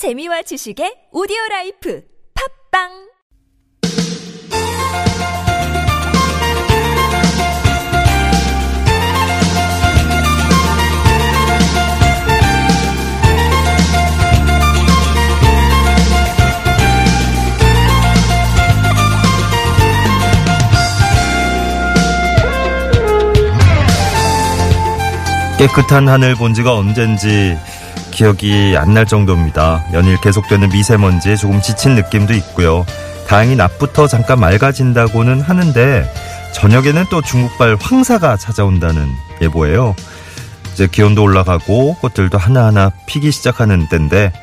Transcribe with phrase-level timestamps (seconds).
[0.00, 2.02] 재미와 지식의 오디오 라이프
[2.72, 2.88] 팝빵!
[25.58, 27.58] 깨끗한 하늘 본 지가 언젠지
[28.20, 29.82] 기억이 안 날 정도입니다.
[29.94, 32.84] 연일 계속되는 미세먼지에 조금 지친 느낌도 있고요.
[33.26, 36.12] 다행히 낮부터 잠깐 맑아진다고는 하는데
[36.52, 39.08] 저녁에는 또 중국발 황사가 찾아온다는
[39.40, 39.94] 예보예요.
[40.74, 44.34] 이제 기온도 올라가고 꽃들도 하나하나 피기 시작하는 때인데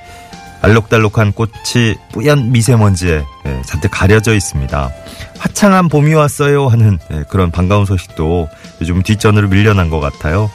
[0.62, 4.90] 알록달록한 꽃이 뿌연 미세먼지에 예, 잔뜩 가려져 있습니다.
[5.38, 8.50] 화창한 봄이 왔어요 하는 예, 그런 반가운 소식도
[8.82, 10.50] 요즘 뒷전으로 밀려난 것 같아요.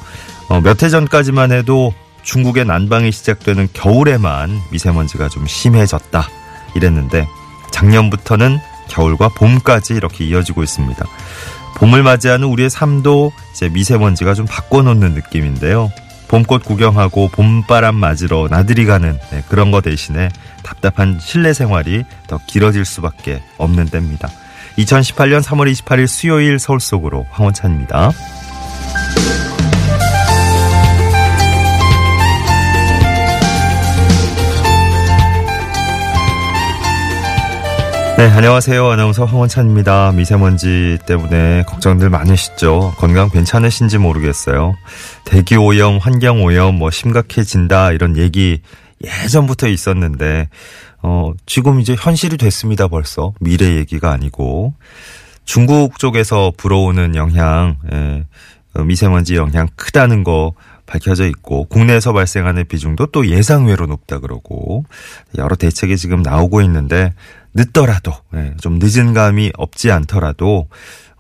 [0.49, 6.29] 어, 몇해 전까지만 해도 중국의 난방이 시작되는 겨울에만 미세먼지가 좀 심해졌다
[6.75, 7.27] 이랬는데
[7.71, 11.05] 작년부터는 겨울과 봄까지 이렇게 이어지고 있습니다.
[11.77, 15.91] 봄을 맞이하는 우리의 삶도 이제 미세먼지가 좀 바꿔놓는 느낌인데요.
[16.29, 20.31] 봄꽃 구경하고 봄바람 맞으러 나들이 가는 네, 그런 거 대신에
[20.63, 24.31] 답답한 실내 생활이 더 길어질 수밖에 없는 때입니다.
[24.79, 28.13] 2018년 3월 28일 수요일 서울 속으로 황원찬입니다.
[38.19, 38.87] 네, 안녕하세요.
[38.91, 40.13] 아나운서 황원찬입니다.
[40.13, 42.93] 미세먼지 때문에 걱정들 많으시죠?
[42.99, 44.77] 건강 괜찮으신지 모르겠어요.
[45.25, 48.61] 대기 오염, 환경 오염, 뭐 심각해진다 이런 얘기
[49.03, 50.51] 예전부터 있었는데
[51.03, 52.87] 어, 지금 이제 현실이 됐습니다.
[52.87, 54.75] 벌써 미래 얘기가 아니고
[55.45, 58.25] 중국 쪽에서 불어오는 영향, 예,
[58.75, 60.53] 어, 미세먼지 영향 크다는 거
[60.93, 64.85] 밝혀져 있고 국내에서 발생하는 비중도 또 예상외로 높다 그러고
[65.39, 67.15] 여러 대책이 지금 나오고 있는데
[67.55, 70.69] 늦더라도 예, 좀 늦은 감이 없지 않더라도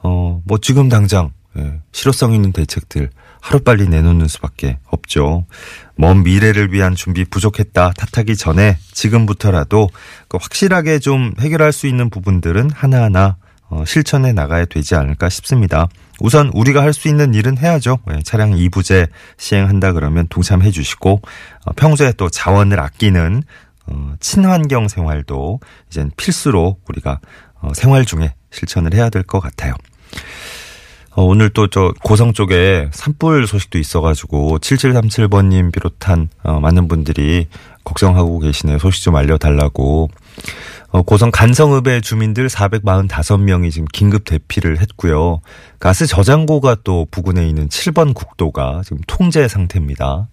[0.02, 3.08] 어 뭐 지금 당장 예, 실효성 있는 대책들
[3.40, 5.46] 하루빨리 내놓는 수밖에 없죠.
[5.96, 9.88] 먼 미래를 위한 준비 부족했다 탓하기 전에 지금부터라도
[10.28, 13.36] 그 확실하게 좀 해결할 수 있는 부분들은 하나하나
[13.68, 15.88] 어, 실천해 나가야 되지 않을까 싶습니다.
[16.22, 17.98] 우선 우리가 할 수 있는 일은 해야죠.
[18.14, 21.20] 예, 차량 2부제 시행한다 그러면 동참해 주시고
[21.66, 23.42] 어, 평소에 또 자원을 아끼는
[23.86, 27.18] 어, 친환경 생활도 이젠 필수로 우리가
[27.61, 29.74] 어, 생활 중에 실천을 해야 될 것 같아요.
[31.14, 37.48] 어, 오늘 또 저 고성 쪽에 산불 소식도 있어가지고 7737번님 비롯한 어, 많은 분들이
[37.84, 38.78] 걱정하고 계시네요.
[38.78, 40.08] 소식 좀 알려달라고.
[40.92, 45.41] 어, 고성 간성읍의 주민들 445명이 지금 긴급 대피를 했고요.
[45.80, 50.29] 가스 저장고가 또 부근에 있는 7번 국도가 지금 통제 상태입니다.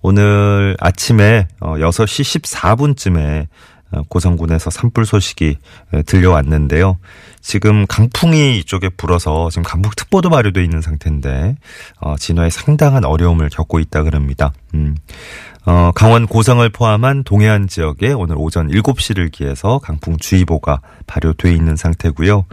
[0.00, 3.46] 오늘 아침에 6시 14분쯤에
[3.92, 5.56] 어, 고성군에서 산불 소식이
[6.06, 6.98] 들려왔는데요.
[7.40, 11.56] 지금 강풍이 이쪽에 불어서 지금 강풍특보도 발효되어 있는 상태인데
[12.00, 14.52] 어, 진화에 상당한 어려움을 겪고 있다 그럽니다.
[14.74, 14.96] 음.
[15.66, 22.46] 어, 강원 고성을 포함한 동해안 지역에 오늘 오전 7시를 기해서 강풍주의보가 발효돼 있는 상태고요.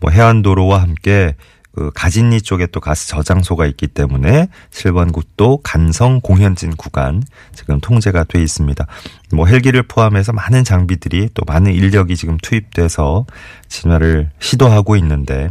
[0.00, 1.34] 뭐 해안도로와 함께
[1.74, 7.22] 그 가진리 쪽에 또 가스 저장소가 있기 때문에 7번 국도 간성 공현진 구간
[7.52, 8.86] 지금 통제가 돼 있습니다.
[9.32, 13.26] 뭐 헬기를 포함해서 많은 장비들이 또 많은 인력이 지금 투입돼서
[13.68, 15.48] 진화를 시도하고 있는데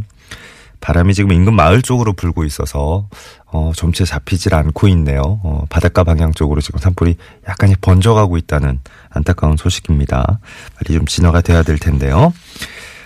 [0.84, 3.08] 바람이 지금 인근 마을 쪽으로 불고 있어서
[3.46, 5.22] 어, 점체 잡히질 않고 있네요.
[5.22, 7.16] 어, 바닷가 방향 쪽으로 지금 산불이
[7.48, 10.40] 약간씩 번져가고 있다는 안타까운 소식입니다.
[10.76, 12.34] 빨리 좀 진화가 돼야 될 텐데요.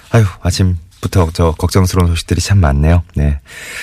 [0.09, 3.03] 아유, 아침 부터 저 걱정스러운 소식들이 참 많네요.
[3.15, 3.39] 네.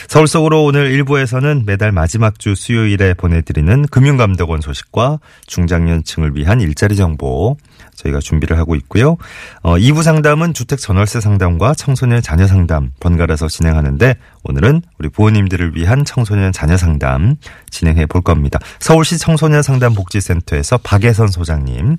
[0.08, 7.56] 서울 속으로 오늘 1부에서는 매달 마지막 주 수요일에 보내드리는 금융감독원 소식과 중장년층을 위한 일자리 정보
[7.94, 9.16] 저희가 준비를 하고 있고요.
[9.62, 16.04] 어, 2부 상담은 주택 전월세 상담과 청소년 자녀 상담 번갈아서 진행하는데 오늘은 우리 부모님들을 위한
[16.04, 17.36] 청소년 자녀 상담
[17.70, 18.58] 진행해 볼 겁니다.
[18.80, 21.96] 서울시 청소년 상담 복지센터에서 박예선 소장님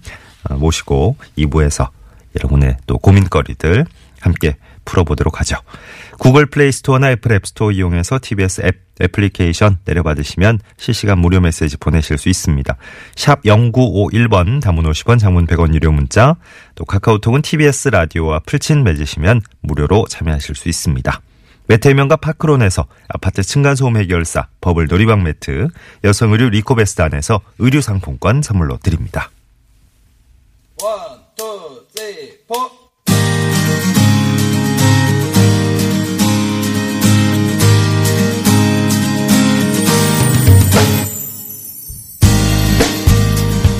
[0.50, 1.90] 어, 모시고 2부에서
[2.36, 3.86] 여러분의 또 고민거리들
[4.26, 5.58] 함께 풀어보도록 하죠.
[6.20, 12.18] 구글 플레이 스토어나 애플 앱 스토어 이용해서 TBS 앱 애플리케이션 내려받으시면 실시간 무료 메시지 보내실
[12.18, 12.78] 수 있습니다.
[13.16, 16.36] 샵 0951번 단문 50원 장문 100원 유료 문자
[16.76, 21.22] 또 카카오톡은 TBS 라디오와 풀친 맺으시면 무료로 참여하실 수 있습니다.
[21.68, 25.68] 메테면과 파크론에서 아파트 층간소음 해결사 버블 놀이방 매트
[26.04, 29.30] 여성 의류 리코베스트 안에서 의류 상품권 선물로 드립니다.
[30.82, 32.85] One, two, three, four.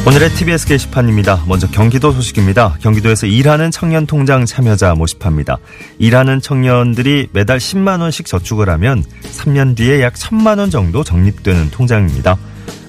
[0.08, 1.46] 오늘의 TBS 게시판입니다.
[1.48, 2.78] 먼저 경기도 소식입니다.
[2.80, 5.58] 경기도에서 일하는 청년 통장 참여자 모집합니다.
[5.98, 12.38] 일하는 청년들이 매달 10만 원씩 저축을 하면 3년 뒤에 약 1천만 원 정도 적립되는 통장입니다.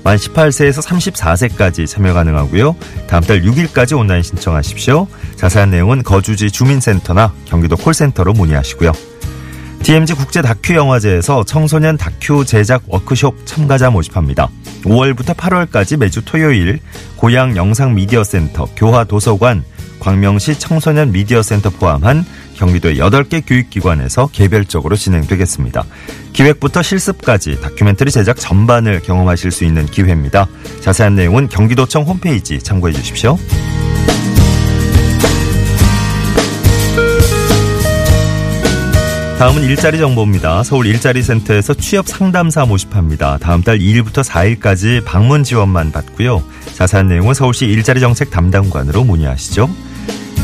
[0.05, 2.77] 만 18세에서 34세까지 참여 가능하고요.
[3.09, 5.09] 다음 달 6일까지 온라인 신청하십시오.
[5.37, 8.93] 자세한 내용은 거주지 주민센터나 경기도 콜센터로 문의하시고요.
[9.83, 14.49] DMZ 국제 다큐 영화제에서 청소년 다큐 제작 워크숍 참가자 모집합니다.
[14.83, 16.81] 5월부터 8월까지 매주 토요일
[17.17, 19.65] 고양 영상 미디어 센터, 교하 도서관,
[20.01, 22.25] 광명시 청소년 미디어 센터 포함한
[22.55, 25.85] 경기도의 8개 교육기관에서 개별적으로 진행되겠습니다.
[26.33, 30.47] 기획부터 실습까지 다큐멘터리 제작 전반을 경험하실 수 있는 기회입니다.
[30.81, 33.39] 자세한 내용은 경기도청 홈페이지 참고해 주십시오.
[39.39, 40.63] 다음은 일자리 정보입니다.
[40.63, 43.37] 서울 일자리 센터에서 취업 상담사 모집합니다.
[43.37, 46.43] 다음 달 2일부터 4일까지 방문 지원만 받고요.
[46.75, 49.69] 자세한 내용은 서울시 일자리 정책 담당관으로 문의하시죠.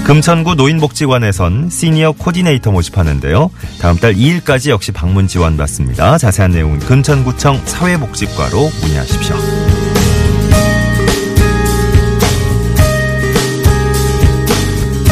[0.05, 3.51] 금천구 노인복지관에선 시니어 코디네이터 모집하는데요.
[3.81, 6.19] 다음 달 2일까지 역시 방문 지원 받습니다.
[6.19, 9.92] 자세한 내용은 금천구청 사회복지과로 문의하십시오.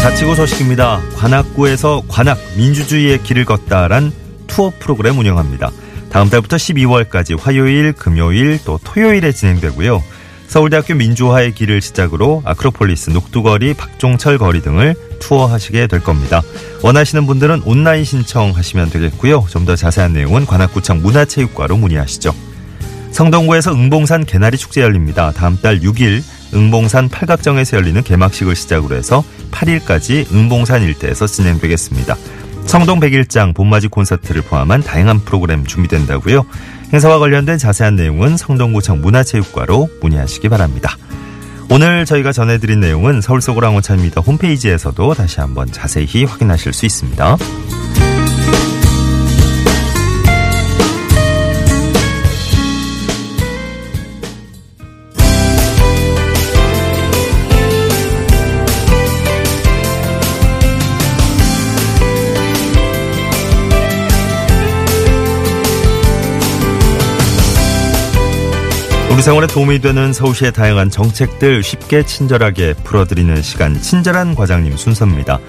[0.02, 1.00] 자치구 소식입니다.
[1.16, 4.12] 관악구에서 관악 민주주의의 길을 걷다란
[4.46, 5.70] 투어 프로그램 운영합니다.
[6.10, 10.02] 다음 달부터 12월까지 화요일, 금요일, 또 토요일에 진행되고요.
[10.48, 16.42] 서울대학교 민주화의 길을 시작으로 아크로폴리스, 녹두거리, 박종철 거리 등을 투어하시게 될 겁니다.
[16.82, 19.46] 원하시는 분들은 온라인 신청하시면 되겠고요.
[19.48, 22.34] 좀 더 자세한 내용은 관악구청 문화체육과로 문의하시죠.
[23.12, 25.30] 성동구에서 응봉산 개나리 축제 열립니다.
[25.36, 26.22] 다음 달 6일
[26.54, 32.16] 응봉산 팔각정에서 열리는 개막식을 시작으로 해서 8일까지 응봉산 일대에서 진행되겠습니다.
[32.66, 36.44] 성동 백일장 봄맞이 콘서트를 포함한 다양한 프로그램 준비된다고요.
[36.92, 40.96] 행사와 관련된 자세한 내용은 성동구청 문화체육과로 문의하시기 바랍니다.
[41.72, 47.36] 오늘 저희가 전해드린 내용은 서울 속으로항원차입니다 홈페이지에서도 다시 한번 자세히 확인하실 수 있습니다.
[69.10, 75.40] 우리 생활에 도움이 되는 서울시의 다양한 정책들 쉽게 친절하게 풀어드리는 시간 친절한 과장님 순서입니다.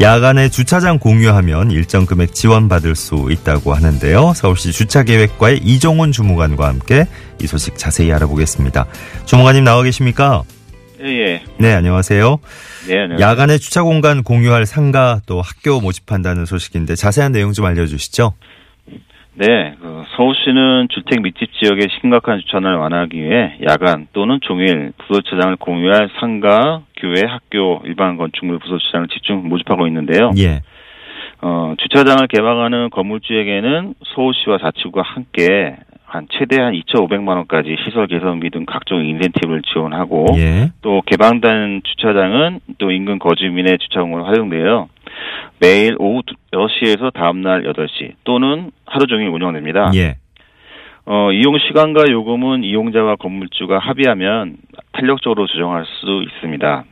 [0.00, 4.32] 야간에 주차장 공유하면 일정 금액 지원받을 수 있다고 하는데요.
[4.34, 7.06] 서울시 주차계획과의 이종훈 주무관과 함께
[7.42, 8.86] 이 소식 자세히 알아보겠습니다.
[9.26, 10.42] 주무관님 나와 계십니까?
[11.02, 11.42] 예, 예.
[11.58, 12.38] 네, 안녕하세요.
[12.86, 13.28] 네, 안녕하세요.
[13.28, 18.34] 야간에 주차 공간 공유할 상가 또 학교 모집한다는 소식인데 자세한 내용 좀 알려주시죠.
[19.40, 26.82] 네, 그 서울시는 주택密집 지역의 심각한 주차난을 완화하기 위해 야간 또는 종일 부서주차장을 공유할 상가,
[26.98, 30.32] 교회, 학교, 일반 건축물 부서주차장을 집중 모집하고 있는데요.
[30.36, 30.60] 예.
[31.40, 38.66] 어, 주차장을 개방하는 건물주에게는 서울시와 자치구가 함께 한 최대 한 2,500만 원까지 시설 개선비 등
[38.66, 40.70] 각종 인센티브를 지원하고 예.
[40.82, 44.88] 또 개방된 주차장은 또 인근 거주민의 주차 공간으로 활용돼요.
[45.58, 46.22] 매일 오후
[46.52, 49.90] 6시에서 다음날 8시 또는 하루 종일 운영됩니다.
[49.94, 50.16] 예.
[51.06, 54.56] 어, 이용 시간과 요금은 이용자와 건물주가 합의하면
[54.92, 56.84] 탄력적으로 조정할 수 있습니다.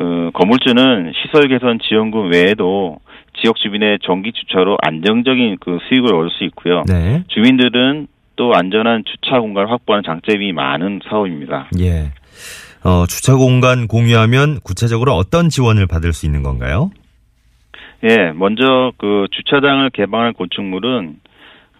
[0.00, 2.98] 어, 건물주는 시설 개선 지원금 외에도
[3.40, 6.82] 지역 주민의 정기 주차로 안정적인 그 수익을 얻을 수 있고요.
[6.88, 7.24] 네.
[7.28, 11.68] 주민들은 또 안전한 주차 공간을 확보하는 장점이 많은 사업입니다.
[11.80, 12.12] 예.
[12.84, 16.90] 어, 주차 공간 공유하면 구체적으로 어떤 지원을 받을 수 있는 건가요?
[18.04, 21.16] 예, 먼저 그 주차장을 개방할 건축물은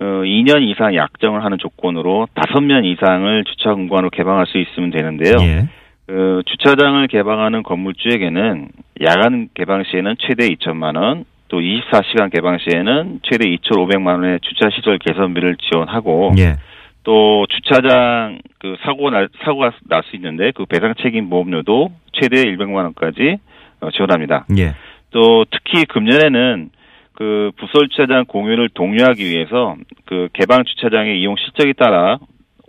[0.00, 5.34] 어, 2년 이상 약정을 하는 조건으로 5면 이상을 주차 공간으로 개방할 수 있으면 되는데요.
[5.42, 5.68] 예.
[6.06, 8.68] 그 주차장을 개방하는 건물주에게는
[9.04, 14.98] 야간 개방 시에는 최대 2천만 원, 또 24시간 개방 시에는 최대 2,500만 원의 주차 시설
[14.98, 16.56] 개선비를 지원하고 예.
[17.04, 22.74] 또 주차장 그 사고 날 사고가 날 수 있는데 그 배상 책임 보험료도 최대 100만
[22.84, 23.38] 원까지
[23.80, 24.46] 어, 지원합니다.
[24.58, 24.74] 예.
[25.10, 26.70] 또 특히 금년에는
[27.12, 32.18] 그 부설 주차장 공유를 독려하기 위해서 그 개방 주차장의 이용 실적에 따라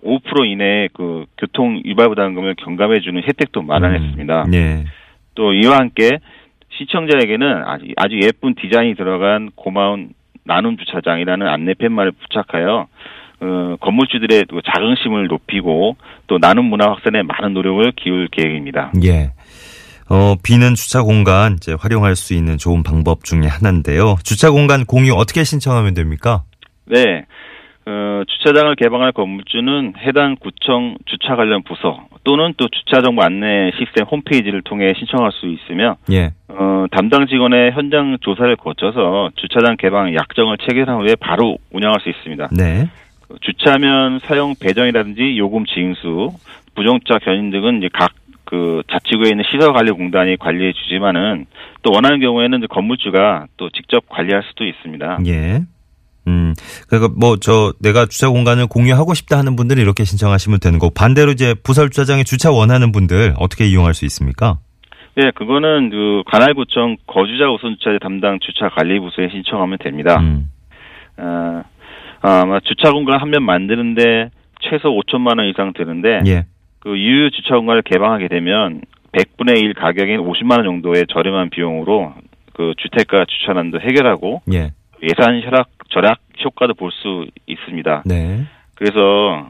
[0.03, 4.43] 5% 이내의 그 교통 위반 부담금을 경감해 주는 혜택도 마련했습니다.
[4.45, 4.85] 음, 예.
[5.35, 6.19] 또 이와 함께
[6.77, 10.09] 시청자에게는 아주, 아주 예쁜 디자인이 들어간 고마운
[10.45, 12.87] 나눔 주차장이라는 안내팻말을 부착하여
[13.41, 15.95] 어, 건물주들의 또 자긍심을 높이고
[16.27, 18.91] 또 나눔 문화 확산에 많은 노력을 기울 계획입니다.
[19.03, 19.31] 예.
[20.09, 24.15] 어, 비는 주차 공간 이제 활용할 수 있는 좋은 방법 중에 하나인데요.
[24.23, 26.43] 주차 공간 공유 어떻게 신청하면 됩니까?
[26.85, 27.25] 네.
[27.85, 34.05] 그 주차장을 개방할 건물주는 해당 구청 주차 관련 부서 또는 또 주차 정보 안내 시스템
[34.05, 36.31] 홈페이지를 통해 신청할 수 있으며 예.
[36.49, 42.49] 어, 담당 직원의 현장 조사를 거쳐서 주차장 개방 약정을 체결한 후에 바로 운영할 수 있습니다.
[42.51, 42.89] 네.
[43.41, 46.29] 주차면 사용 배정이라든지 요금 징수,
[46.75, 48.11] 부정차 견인 등은 이제 각
[48.49, 51.45] 그 자치구에 있는 시설관리공단이 관리해 주지만은
[51.83, 55.19] 또 원하는 경우에는 건물주가 또 직접 관리할 수도 있습니다.
[55.27, 55.61] 예.
[56.27, 56.53] 음,
[56.87, 61.31] 그러니까 뭐 저 내가 주차 공간을 공유하고 싶다 하는 분들은 이렇게 신청하시면 되는 거고 반대로
[61.31, 64.57] 이제 부설 주차장에 주차 원하는 분들 어떻게 이용할 수 있습니까?
[65.15, 70.19] 네, 그거는 그 관할구청 거주자 우선 주차제 담당 주차 관리 부서에 신청하면 됩니다.
[70.19, 70.49] 음.
[71.17, 71.61] 어,
[72.21, 74.29] 아마 주차 공간 한 면 만드는데
[74.61, 76.45] 최소 5천만 원 이상 드는데 예.
[76.79, 78.81] 그 유유 주차 공간을 개방하게 되면
[79.11, 82.13] 100분의 1 가격인 50만 원 정도의 저렴한 비용으로
[82.53, 84.71] 그 주택가 주차난도 해결하고 예.
[85.01, 88.03] 예산 절약 절약 효과도 볼 수 있습니다.
[88.05, 88.45] 네.
[88.75, 89.49] 그래서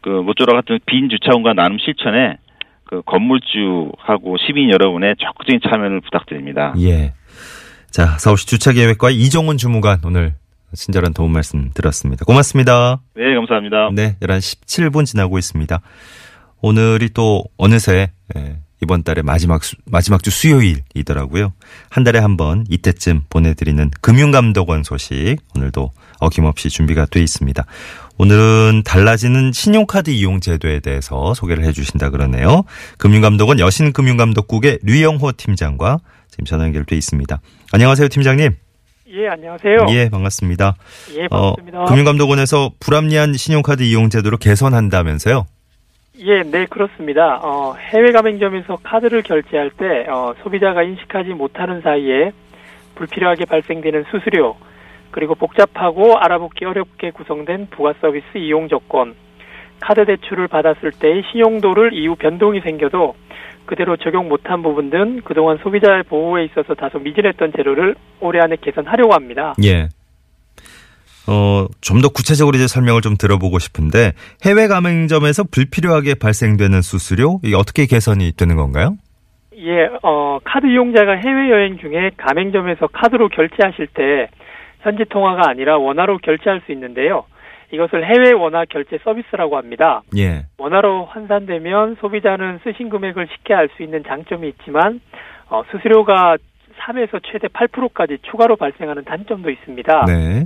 [0.00, 2.36] 그 모쪼록 같은 빈 주차 공간 나눔 실천에
[2.84, 6.74] 그 건물주하고 시민 여러분의 적극적인 참여를 부탁드립니다.
[6.80, 7.12] 예.
[7.90, 10.34] 자, 서울시 주차계획과 이종훈 주무관 오늘
[10.74, 12.24] 친절한 도움 말씀 들었습니다.
[12.24, 13.00] 고맙습니다.
[13.14, 13.90] 네, 감사합니다.
[13.94, 15.80] 네, 11시 17분 지나고 있습니다.
[16.62, 21.52] 오늘이 또 어느새 예, 이번 달의 마지막 수, 마지막 주 수요일이더라고요.
[21.90, 25.90] 한 달에 한 번 이때쯤 보내드리는 금융감독원 소식 오늘도
[26.20, 27.64] 어김없이 준비가 돼 있습니다.
[28.18, 32.62] 오늘은 달라지는 신용카드 이용 제도에 대해서 소개를 해주신다 그러네요.
[32.98, 35.98] 금융감독원 여신금융감독국의 류영호 팀장과
[36.30, 37.40] 지금 전화 연결돼 있습니다.
[37.72, 38.56] 안녕하세요, 팀장님.
[39.14, 39.86] 예, 안녕하세요.
[39.90, 40.76] 예, 반갑습니다.
[41.16, 41.80] 예, 반갑습니다.
[41.82, 45.46] 어, 금융감독원에서 불합리한 신용카드 이용 제도를 개선한다면서요?
[46.18, 47.40] 예, 네, 그렇습니다.
[47.42, 52.32] 어, 해외 가맹점에서 카드를 결제할 때 어, 소비자가 인식하지 못하는 사이에
[52.96, 54.56] 불필요하게 발생되는 수수료,
[55.10, 59.14] 그리고 복잡하고 알아보기 어렵게 구성된 부가 서비스 이용 조건,
[59.80, 63.14] 카드 대출을 받았을 때의 신용도를 이후 변동이 생겨도
[63.64, 69.14] 그대로 적용 못한 부분 등 그동안 소비자의 보호에 있어서 다소 미진했던 제도를 올해 안에 개선하려고
[69.14, 69.54] 합니다.
[69.64, 69.88] 예.
[71.28, 74.12] 어, 좀 더 구체적으로 이제 설명을 좀 들어보고 싶은데
[74.44, 78.96] 해외 가맹점에서 불필요하게 발생되는 수수료 이게 어떻게 개선이 되는 건가요?
[79.56, 84.28] 예, 어, 카드 이용자가 해외 여행 중에 가맹점에서 카드로 결제하실 때
[84.80, 87.24] 현지 통화가 아니라 원화로 결제할 수 있는데요.
[87.72, 90.02] 이것을 해외 원화 결제 서비스라고 합니다.
[90.16, 90.42] 예.
[90.58, 95.00] 원화로 환산되면 소비자는 쓰신 금액을 쉽게 알 수 있는 장점이 있지만
[95.48, 96.36] 어, 수수료가
[96.80, 100.04] 3에서 최대 8%까지 추가로 발생하는 단점도 있습니다.
[100.06, 100.44] 네.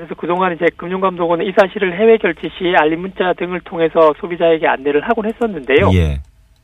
[0.00, 5.02] 그래서 그동안 이제 금융감독원은 이 사실을 해외 결제 시 알림 문자 등을 통해서 소비자에게 안내를
[5.02, 5.90] 하곤 했었는데요.
[5.92, 6.20] 예.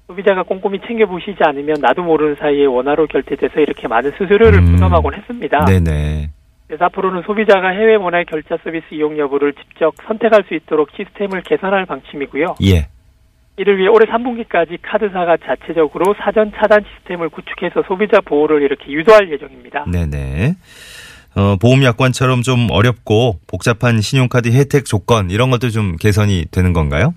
[0.07, 4.73] 소비자가 꼼꼼히 챙겨보시지 않으면 나도 모르는 사이에 원화로 결제돼서 이렇게 많은 수수료를 음.
[4.73, 5.67] 부담하곤 했습니다.
[5.67, 6.31] 네네.
[6.67, 11.85] 그래서 앞으로는 소비자가 해외 원화 결제 서비스 이용 여부를 직접 선택할 수 있도록 시스템을 개선할
[11.85, 12.55] 방침이고요.
[12.65, 12.87] 예.
[13.59, 19.85] 이를 위해 올해 3분기까지 카드사가 자체적으로 사전 차단 시스템을 구축해서 소비자 보호를 이렇게 유도할 예정입니다.
[19.93, 20.55] 네네.
[21.37, 27.15] 어, 보험 약관처럼 좀 어렵고 복잡한 신용카드 혜택 조건 이런 것도 좀 개선이 되는 건가요?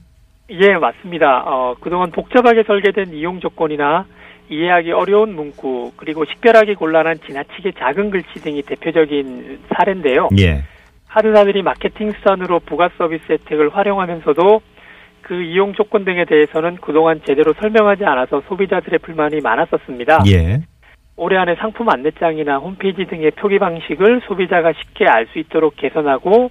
[0.49, 1.43] 예, 맞습니다.
[1.45, 4.05] 어, 그동안 복잡하게 설계된 이용 조건이나
[4.49, 10.29] 이해하기 어려운 문구, 그리고 식별하기 곤란한 지나치게 작은 글씨 등이 대표적인 사례인데요.
[10.39, 10.63] 예.
[11.07, 14.61] 카드사들이 마케팅 수단으로 부가 서비스 혜택을 활용하면서도
[15.21, 20.23] 그 이용 조건 등에 대해서는 그동안 제대로 설명하지 않아서 소비자들의 불만이 많았었습니다.
[20.27, 20.61] 예.
[21.19, 26.49] 올해 안에 상품 안내장이나 홈페이지 등의 표기 방식을 소비자가 쉽게 알 수 있도록 개선하고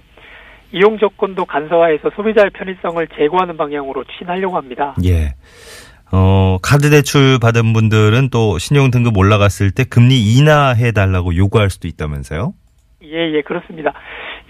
[0.71, 4.95] 이용 조건도 간소화해서 소비자의 편의성을 제고하는 방향으로 추진하려고 합니다.
[5.03, 5.33] 예.
[6.11, 11.87] 어, 카드 대출 받은 분들은 또 신용 등급 올라갔을 때 금리 인하해 달라고 요구할 수도
[11.87, 12.53] 있다면서요?
[13.03, 13.93] 예, 예, 그렇습니다.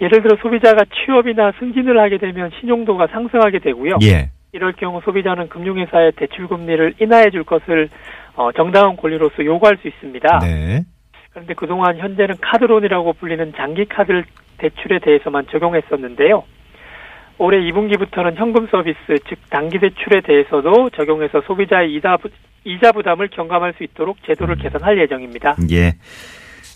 [0.02, 3.98] 예를 들어 소비자가 취업이나 승진을 하게 되면 신용도가 상승하게 되고요.
[4.02, 4.30] 예.
[4.52, 7.88] 이럴 경우 소비자는 금융회사의 대출 금리를 인하해 줄 것을
[8.34, 10.38] 어, 정당한 권리로서 요구할 수 있습니다.
[10.40, 10.84] 네.
[11.30, 14.22] 그런데 그동안 현재는 카드론이라고 불리는 장기 카드
[14.58, 16.42] 대출에 대해서만 적용했었는데요.
[17.38, 22.28] 올해 2분기부터는 현금 서비스, 즉 단기 대출에 대해서도 적용해서 소비자의 이자, 부-
[22.64, 25.56] 이자 부담을 경감할 수 있도록 제도를 개선할 예정입니다.
[25.70, 25.92] 예.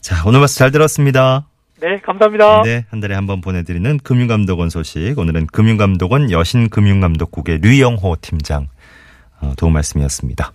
[0.00, 1.46] 자, 오늘 말씀 잘 들었습니다.
[1.84, 2.62] 네, 감사합니다.
[2.62, 5.18] 네, 한 달에 한 번 보내드리는 금융감독원 소식.
[5.18, 8.68] 오늘은 금융감독원 여신금융감독국의 류영호 팀장
[9.42, 10.50] 어, 도움 말씀이었습니다.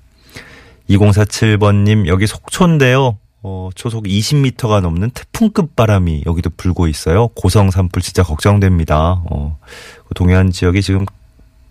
[0.89, 3.17] 2047번님, 여기 속초인데요.
[3.43, 7.27] 어, 초속 20m가 넘는 태풍급 바람이 여기도 불고 있어요.
[7.29, 9.21] 고성 산불 진짜 걱정됩니다.
[9.29, 9.59] 어,
[10.07, 11.05] 그 동해안 지역이 지금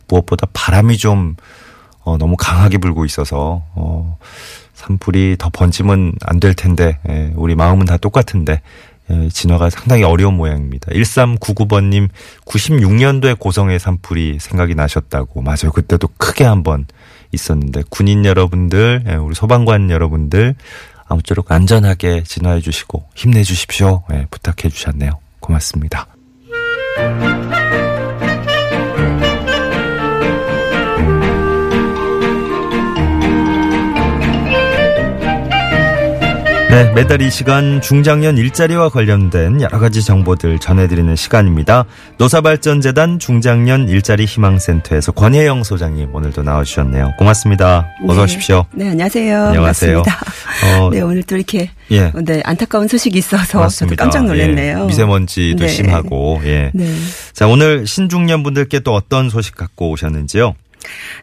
[0.07, 1.35] 무엇보다 바람이 좀
[2.05, 4.19] 어, 너무 강하게 불고 있어서 어,
[4.75, 8.62] 산불이 더 번지면 안 될 텐데 예, 우리 마음은 다 똑같은데
[9.11, 10.93] 예, 진화가 상당히 어려운 모양입니다.
[10.93, 12.09] 1399번님
[12.45, 15.43] 96년도에 고성의 산불이 생각이 나셨다고.
[15.43, 15.73] 맞아요.
[15.73, 16.87] 그때도 크게 한번
[17.33, 20.55] 있었는데 군인 여러분들, 예, 우리 소방관 여러분들
[21.07, 24.03] 아무쪼록 안전하게 진화해 주시고 힘내 주십시오.
[24.12, 25.12] 예, 부탁해 주셨네요.
[25.41, 26.07] 고맙습니다.
[36.71, 41.87] 네, 매달 이 시간 중장년 일자리와 관련된 여러 가지 정보들 전해드리는 시간입니다.
[42.19, 47.15] 노사발전재단 중장년 일자리 희망센터에서 권혜영 소장님 오늘도 나와주셨네요.
[47.19, 47.89] 고맙습니다.
[48.05, 48.25] 어서 네.
[48.25, 48.67] 오십시오.
[48.75, 49.45] 네, 안녕하세요.
[49.47, 49.99] 안녕하세요.
[50.01, 52.13] 어, 네, 오늘 또 이렇게 예.
[52.23, 54.83] 네, 안타까운 소식이 있어서 저도 깜짝 놀랐네요.
[54.83, 55.69] 예, 미세먼지도 네.
[55.69, 56.71] 심하고, 예.
[56.75, 56.95] 네.
[57.33, 60.55] 자, 오늘 신중년 분들께 또 어떤 소식 갖고 오셨는지요?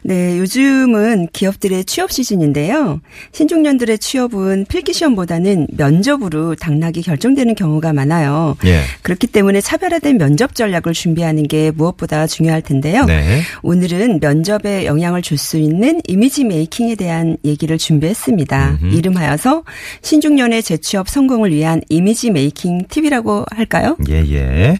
[0.02, 3.00] 네, 요즘은 기업들의 취업 시즌인데요.
[3.32, 8.56] 신중년들의 취업은 필기 시험보다는 면접으로 당락이 결정되는 경우가 많아요.
[8.64, 8.82] 예.
[9.02, 13.04] 그렇기 때문에 차별화된 면접 전략을 준비하는 게 무엇보다 중요할 텐데요.
[13.04, 13.42] 네.
[13.62, 18.78] 오늘은 면접에 영향을 줄 수 있는 이미지 메이킹에 대한 얘기를 준비했습니다.
[18.82, 18.94] 음흠.
[18.96, 19.64] 이름하여서
[20.00, 23.98] 신중년의 재취업 성공을 위한 이미지 메이킹 팁이라고 할까요?
[24.08, 24.78] 예, 예.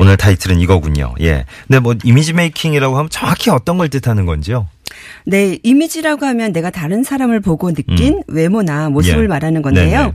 [0.00, 1.14] 오늘 타이틀은 이거군요.
[1.20, 1.44] 예.
[1.68, 4.68] 근데 뭐 이미지 메이킹이라고 하면 정확히 어떤 걸 뜻하는 건지요?
[5.24, 9.28] 네, 이미지라고 하면 내가 다른 사람을 보고 느낀 외모나 모습을 예.
[9.28, 9.98] 말하는 건데요.
[10.00, 10.12] 네네.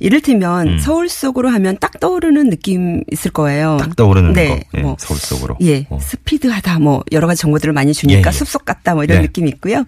[0.00, 0.78] 이를테면 음.
[0.78, 3.76] 서울 속으로 하면 딱 떠오르는 느낌 있을 거예요.
[3.78, 4.60] 딱 떠오르는 네, 거.
[4.78, 5.56] 예, 뭐 서울 속으로.
[5.62, 5.98] 예, 어.
[6.00, 8.32] 스피드하다 뭐 여러 가지 정보들을 많이 주니까 예, 예.
[8.32, 9.22] 숲속 같다 뭐 이런 네.
[9.26, 9.84] 느낌이 있고요.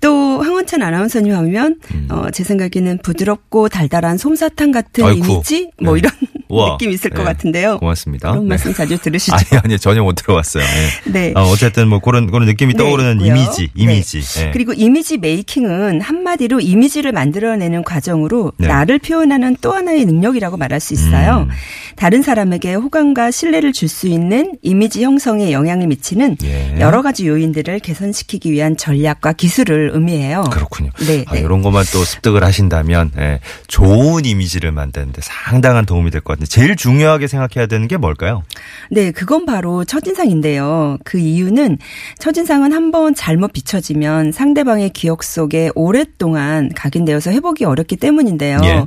[0.00, 2.08] 또 황원찬 아나운서님 하면 음.
[2.10, 5.26] 어, 제 생각에는 부드럽고 달달한 솜사탕 같은 아이쿠.
[5.26, 6.00] 이미지 뭐 네.
[6.00, 6.12] 이런
[6.52, 6.72] 우와.
[6.72, 7.24] 느낌이 있을 것 네.
[7.24, 7.78] 같은데요.
[7.78, 8.30] 고맙습니다.
[8.30, 8.48] 그런 네.
[8.50, 9.34] 말씀 자주 들으시죠.
[9.34, 10.62] 아니, 아니, 전혀 못 들어봤어요.
[10.62, 11.10] 예.
[11.10, 11.32] 네.
[11.34, 13.20] 어, 어쨌든 뭐 그런, 그런 느낌이 네, 떠오르는.
[13.24, 14.22] 이미지, 이미지.
[14.52, 18.68] 그리고 이미지 메이킹은 한마디로 이미지를 만들어내는 과정으로 네.
[18.68, 21.46] 나를 표현하는 또 하나의 능력이라고 말할 수 있어요.
[21.48, 21.54] 음.
[21.96, 26.76] 다른 사람에게 호감과 신뢰를 줄 수 있는 이미지 형성에 영향을 미치는 예.
[26.80, 30.44] 여러 가지 요인들을 개선시키기 위한 전략과 기술을 의미해요.
[30.50, 30.90] 그렇군요.
[31.06, 31.40] 네, 아, 네.
[31.40, 36.46] 이런 것만 또 습득을 하신다면 예, 좋은 이미지를 만드는데 상당한 도움이 될 것 같 은데
[36.46, 38.42] 제일 중요하게 생각해야 되는 게 뭘까요?
[38.90, 40.98] 네, 그건 바로 첫인상인데요.
[41.04, 41.78] 그 이유는
[42.18, 48.60] 첫인상은 한 번 잘못 비춰지면 상대방의 기억 속에 오랫동안 각인되어서 회복이 어렵기 때문인데요.
[48.64, 48.84] 예.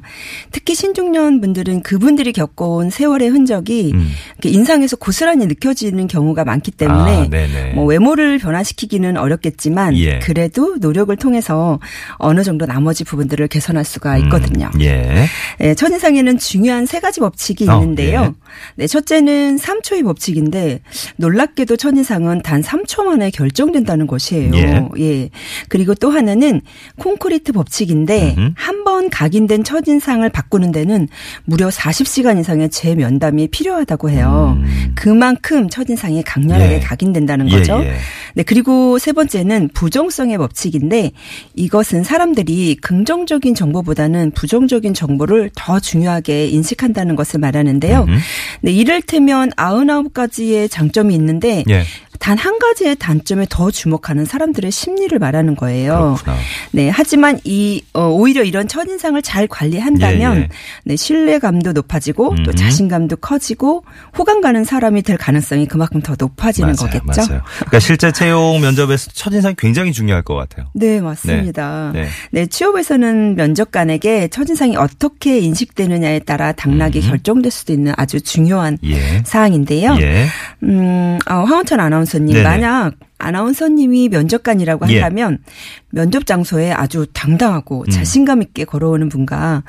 [0.51, 4.11] 특히 신중년 분들은 그분들이 겪어온 세월의 흔적이 음.
[4.43, 7.73] 인상에서 고스란히 느껴지는 경우가 많기 때문에 아.
[7.73, 10.19] 뭐 외모를 변화시키기는 어렵겠지만 예.
[10.19, 11.79] 그래도 노력을 통해서
[12.17, 14.69] 어느 정도 나머지 부분들을 개선할 수가 있거든요.
[14.75, 15.25] 음, 예.
[15.57, 18.21] 네, 첫인상에는 중요한 세 가지 법칙 이 어, 있는데요.
[18.21, 18.31] 예.
[18.75, 20.81] 네, 첫째는 3초의 법칙인데
[21.17, 24.53] 놀랍게도 첫인상은 단 3초 만에 결정된다는 것이에요.
[24.55, 24.87] 예.
[24.99, 25.29] 예.
[25.69, 26.61] 그리고 또 하나는
[26.97, 28.35] 콘크리트 법칙인데.
[28.55, 31.09] 한 번 각인된 첫인상을 바꾸는 데는
[31.43, 34.55] 무려 40시간 이상의 재면담이 필요하다고 해요.
[34.57, 34.93] 음.
[34.95, 36.79] 그만큼 첫인상이 강렬하게 예.
[36.79, 37.81] 각인된다는 예, 거죠.
[37.83, 37.95] 예.
[38.35, 41.11] 네, 그리고 세 번째는 부정성의 법칙인데
[41.55, 48.05] 이것은 사람들이 긍정적인 정보보다는 부정적인 정보를 더 중요하게 인식한다는 것을 말하는데요.
[48.07, 48.19] 음흠.
[48.61, 51.83] 네, 이를테면 99가지의 장점이 있는데 예.
[52.19, 56.15] 단 한 가지의 단점에 더 주목하는 사람들의 심리를 말하는 거예요.
[56.23, 56.37] 그렇구나.
[56.73, 60.49] 네, 하지만 이 어, 오히려 이런 첫인상을 잘 관리한다면 예, 예.
[60.83, 62.55] 네, 신뢰감도 높아지고 또 음.
[62.55, 63.83] 자신감도 커지고
[64.15, 67.27] 호감 가는 사람이 될 가능성이 그만큼 더 높아지는 맞아요, 거겠죠.
[67.27, 67.41] 맞아요.
[67.55, 70.67] 그러니까 실제 채용 면접에서 첫인상이 굉장히 중요할 것 같아요.
[70.75, 71.91] 네, 맞습니다.
[71.95, 72.05] 네.
[72.31, 72.45] 네.
[72.45, 77.09] 취업에서는 면접관에게 첫인상이 어떻게 인식되느냐에 따라 당락이 음.
[77.09, 79.23] 결정될 수도 있는 아주 중요한 예.
[79.25, 79.97] 사항인데요.
[79.99, 80.27] 예.
[80.61, 82.43] 음, 어, 황원찬 아나운서 님, 네네.
[82.43, 85.01] 만약 아나운서님이 면접관이라고 예.
[85.01, 85.39] 한다면
[85.95, 87.89] 면접 장소에 아주 당당하고 음.
[87.89, 89.63] 자신감 있게 걸어오는 분과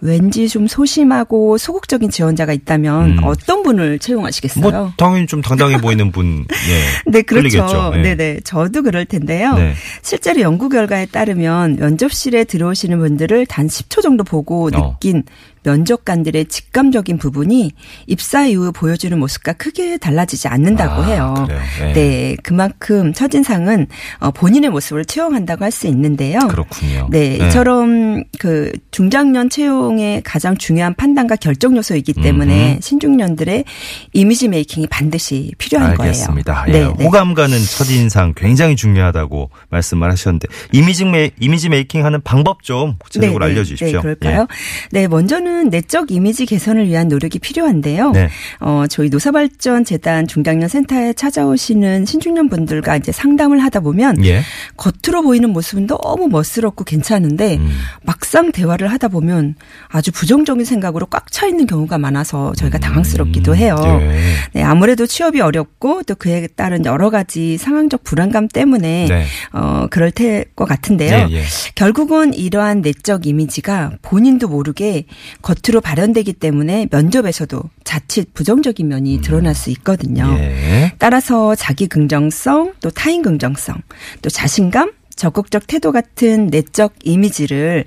[0.00, 3.24] 왠지 좀 소심하고 소극적인 지원자가 있다면 음.
[3.24, 4.62] 어떤 분을 채용하시겠어요?
[4.62, 6.46] 뭐 당연히 좀 당당해 보이는 분.
[6.68, 6.82] 예.
[7.10, 7.92] 네, 그렇죠.
[7.96, 8.00] 예.
[8.00, 8.40] 네네.
[8.44, 9.54] 저도 그럴 텐데요.
[9.54, 9.74] 네.
[10.02, 14.70] 실제로 연구 결과에 따르면 면접실에 들어오시는 분들을 단 10초 정도 보고 어.
[14.70, 15.24] 느낀
[15.64, 17.72] 면접관들의 직감적인 부분이
[18.06, 21.48] 입사 이후 보여주는 모습과 크게 달라지지 않는다고 아, 해요.
[21.80, 21.92] 예.
[21.92, 23.86] 네, 그만큼 첫인상은
[24.18, 26.38] 어, 본인의 모습을 투영한다고 할수 있는데요.
[26.48, 27.08] 그렇군요.
[27.10, 32.80] 네, 이처럼 그 중장년 채용의 가장 중요한 판단과 결정 요소이기 때문에 음흠.
[32.82, 33.64] 신중년들의
[34.12, 36.64] 이미지 메이킹이 반드시 필요한 알겠습니다.
[36.64, 36.94] 거예요.
[36.98, 37.04] 예.
[37.04, 43.46] 호감 가는 첫인상 굉장히 중요하다고 말씀을 하셨는데 이미지 메 이미지 메이킹 하는 방법 좀 구체적으로
[43.46, 43.54] 네, 네.
[43.54, 43.98] 알려 주십시오.
[43.98, 44.46] 네, 그럴까요?
[44.90, 48.10] 네, 먼저는 내적 이미지 개선을 위한 노력이 필요한데요.
[48.10, 48.28] 네.
[48.60, 54.32] 어, 저희 노사발전 재단 중장년 센터에 찾아오시는 신중년 분들과 이제 상담을 하다 보면 예.
[54.32, 54.42] 예.
[54.76, 57.70] 겉으로 보이는 모습 은 너무 멋스럽고 괜찮은데 음.
[58.02, 59.54] 막상 대화를 하다 보면
[59.88, 63.76] 아주 부정적인 생각으로 꽉 차 있는 경우가 많아서 저희가 당황스럽기도 해요.
[64.02, 64.20] 예.
[64.52, 69.24] 네, 아무래도 취업이 어렵고 또 그에 따른 여러 가지 상황적 불안감 때문에 네.
[69.52, 71.28] 어 그럴 테것 같은데요.
[71.30, 71.42] 예, 예.
[71.74, 75.06] 결국은 이러한 내적 이미지가 본인도 모르게
[75.40, 80.24] 겉으로 발현되기 때문에 면접에서도 자칫 부정적인 면이 드러날 수 있거든요.
[80.24, 80.36] 음.
[80.38, 80.92] 예.
[80.98, 83.76] 따라서 자기 긍정성, 또 타인 긍정성,
[84.20, 87.84] 또 자신감, 적극적 태도 같은 내적 이미지를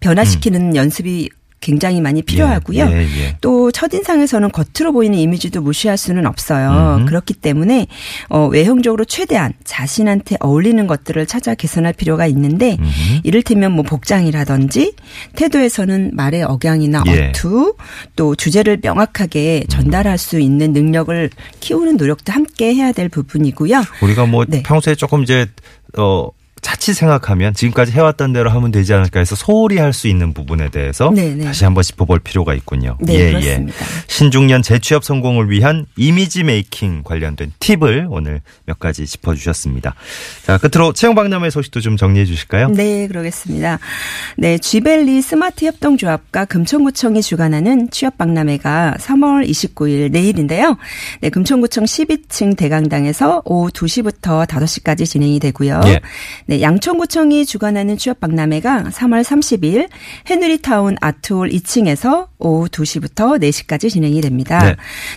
[0.00, 1.28] 변화시키는 연습이
[1.60, 2.84] 굉장히 많이 필요하고요.
[2.84, 2.92] 음.
[2.92, 3.36] 예, 예.
[3.40, 6.98] 또 첫인상에서는 겉으로 보이는 이미지도 무시할 수는 없어요.
[7.00, 7.06] 음.
[7.06, 7.86] 그렇기 때문에
[8.28, 13.20] 어, 외형적으로 최대한 자신한테 어울리는 것들을 찾아 개선할 필요가 있는데 음.
[13.24, 14.94] 이를테면 뭐 복장이라든지
[15.34, 17.30] 태도에서는 말의 억양이나 예.
[17.30, 17.74] 어투
[18.14, 21.30] 또 주제를 명확하게 전달할 수 있는 능력을
[21.60, 23.82] 키우는 노력도 함께 해야 될 부분이고요.
[24.02, 24.62] 우리가 뭐 네.
[24.62, 25.46] 평소에 조금 이제
[25.96, 30.68] 어 자칫 생각하면 지금까지 해왔던 대로 하면 되지 않을까 해서 소홀히 할 수 있는 부분에
[30.68, 31.44] 대해서 네, 네.
[31.44, 32.96] 다시 한번 짚어볼 필요가 있군요.
[33.00, 33.84] 네, 그렇습니다.
[34.06, 39.94] 신중년 재취업 성공을 위한 이미지 메이킹 관련된 팁을 오늘 몇 가지 짚어주셨습니다.
[40.44, 42.68] 자 끝으로 채용박람회 소식도 좀 정리해 주실까요?
[42.68, 43.78] 네, 그러겠습니다.
[44.36, 50.76] 네, 쥐벨리 스마트 협동조합과 금천구청이 주관하는 취업박람회가 3월 29일 내일인데요.
[51.20, 55.80] 네, 금천구청 12층 대강당에서 오후 2시부터 5시까지 진행이 되고요.
[55.86, 56.00] 예.
[56.48, 59.88] 네, 양천구청이 주관하는 취업 박람회가 3월 30일
[60.30, 64.64] 해누리타운 아트홀 2층에서 오후 2시부터 4시까지 진행이 됩니다.
[64.64, 64.76] 네.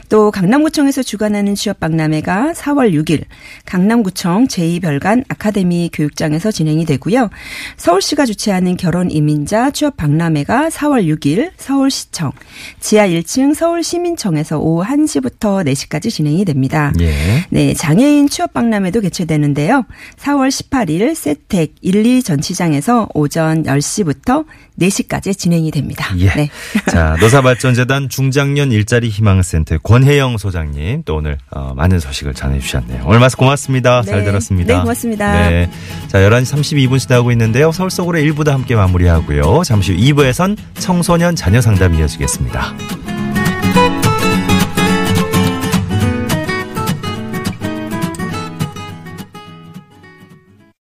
[0.10, 3.24] 또 강남구청에서 주관하는 취업 박람회가 4월 6일
[3.66, 7.30] 강남구청 제2별관 아카데미 교육장에서 진행이 되고요.
[7.78, 12.34] 서울시가 주최하는 결혼 이민자 취업 박람회가 4월 6일 서울시청
[12.82, 16.92] 지하 1층 서울시민청에서 오후 1시부터 4시까지 진행이 됩니다.
[17.00, 17.14] 예.
[17.52, 19.86] 네, 장애인 취업 박람회도 개최되는데요.
[20.18, 24.44] 4월 18일 세택 1, 2 전시장에서 오전 10시부터
[24.80, 26.12] 4시까지 진행이 됩니다.
[26.18, 26.30] 예.
[26.30, 26.50] 네.
[26.90, 33.04] 자, 노사발전재단 중장년 일자리 희망센터 권혜영 소장님 또 오늘 어, 많은 소식을 전해주셨네요.
[33.06, 34.02] 오늘 말씀 고맙습니다.
[34.02, 34.26] 잘 네.
[34.26, 34.74] 들었습니다.
[34.74, 35.50] 네, 고맙습니다.
[35.50, 35.70] 네.
[36.08, 37.72] 자, 11시 32분 지나고 있는데요.
[37.72, 39.62] 서울 속으로 1부도 함께 마무리하고요.
[39.64, 43.11] 잠시 후 2부에선 청소년 자녀 상담이 이어지겠습니다.